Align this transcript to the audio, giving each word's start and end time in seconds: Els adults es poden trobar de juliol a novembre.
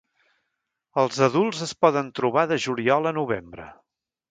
Els 1.01 1.19
adults 1.27 1.61
es 1.67 1.75
poden 1.87 2.11
trobar 2.21 2.47
de 2.55 2.59
juliol 2.67 3.13
a 3.13 3.15
novembre. 3.21 3.71